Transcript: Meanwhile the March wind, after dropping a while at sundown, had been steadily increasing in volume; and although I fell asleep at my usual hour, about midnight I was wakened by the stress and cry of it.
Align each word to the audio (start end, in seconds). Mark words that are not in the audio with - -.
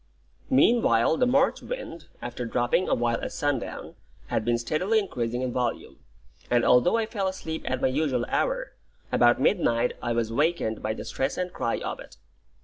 Meanwhile 0.49 1.17
the 1.17 1.27
March 1.27 1.61
wind, 1.61 2.07
after 2.23 2.43
dropping 2.43 2.89
a 2.89 2.95
while 2.95 3.21
at 3.21 3.31
sundown, 3.33 3.93
had 4.29 4.43
been 4.43 4.57
steadily 4.57 4.97
increasing 4.97 5.43
in 5.43 5.53
volume; 5.53 5.99
and 6.49 6.65
although 6.65 6.97
I 6.97 7.05
fell 7.05 7.27
asleep 7.27 7.61
at 7.69 7.81
my 7.81 7.87
usual 7.87 8.25
hour, 8.27 8.73
about 9.11 9.39
midnight 9.39 9.93
I 10.01 10.13
was 10.13 10.33
wakened 10.33 10.81
by 10.81 10.95
the 10.95 11.05
stress 11.05 11.37
and 11.37 11.53
cry 11.53 11.77
of 11.77 11.99
it. 11.99 12.17